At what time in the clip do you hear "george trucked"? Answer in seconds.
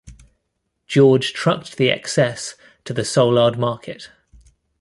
0.87-1.77